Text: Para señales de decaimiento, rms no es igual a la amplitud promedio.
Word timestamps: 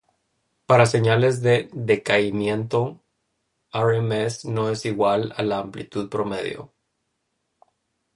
Para 0.65 0.87
señales 0.87 1.43
de 1.43 1.69
decaimiento, 1.73 2.99
rms 3.71 4.45
no 4.45 4.71
es 4.71 4.83
igual 4.87 5.31
a 5.37 5.43
la 5.43 5.59
amplitud 5.59 6.09
promedio. 6.09 6.71